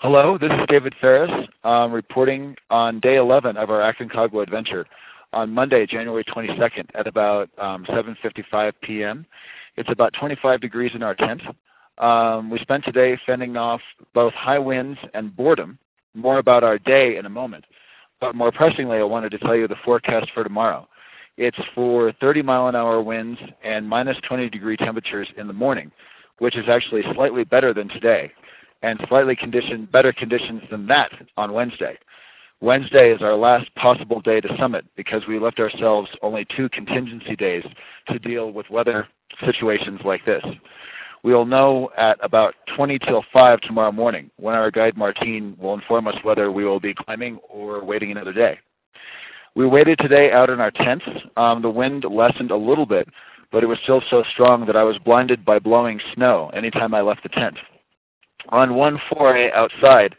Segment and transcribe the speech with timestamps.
[0.00, 1.30] Hello, this is David Ferris
[1.62, 4.86] um, reporting on day 11 of our Aconcagua adventure
[5.32, 9.24] on Monday, January 22nd at about um, 7.55 p.m.
[9.76, 11.42] It's about 25 degrees in our tent.
[11.98, 13.80] Um, we spent today fending off
[14.14, 15.78] both high winds and boredom.
[16.12, 17.64] More about our day in a moment.
[18.20, 20.88] But more pressingly, I wanted to tell you the forecast for tomorrow.
[21.36, 25.90] It's for 30 mile an hour winds and minus 20 degree temperatures in the morning,
[26.40, 28.32] which is actually slightly better than today,
[28.84, 31.98] and slightly condition, better conditions than that on Wednesday.
[32.60, 37.34] Wednesday is our last possible day to summit because we left ourselves only two contingency
[37.34, 37.64] days
[38.08, 39.08] to deal with weather
[39.44, 40.44] situations like this.
[41.22, 45.72] We will know at about 20 till 5 tomorrow morning when our guide Martine will
[45.72, 48.58] inform us whether we will be climbing or waiting another day.
[49.54, 51.06] We waited today out in our tents.
[51.38, 53.08] Um, the wind lessened a little bit,
[53.50, 57.00] but it was still so strong that I was blinded by blowing snow anytime I
[57.00, 57.56] left the tent.
[58.50, 60.14] On one foray outside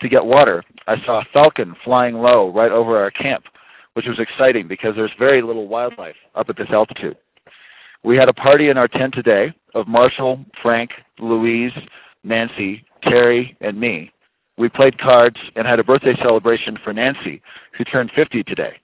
[0.00, 3.44] to get water, I saw a falcon flying low right over our camp,
[3.94, 7.16] which was exciting because there's very little wildlife up at this altitude.
[8.04, 11.72] We had a party in our tent today of Marshall, Frank, Louise,
[12.24, 14.12] Nancy, Terry, and me.
[14.56, 17.42] We played cards and had a birthday celebration for Nancy,
[17.76, 18.74] who turned 50 today.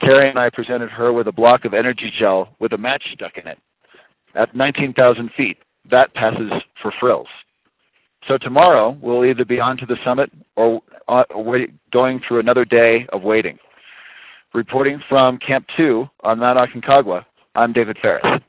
[0.00, 3.36] Terry and I presented her with a block of energy gel with a match stuck
[3.36, 3.58] in it.
[4.34, 5.58] At 19,000 feet,
[5.90, 7.28] that passes for frills.
[8.30, 11.24] So tomorrow, we'll either be on to the summit or uh,
[11.90, 13.58] going through another day of waiting.
[14.54, 18.40] Reporting from Camp 2 on Mount Aconcagua, I'm David Ferris.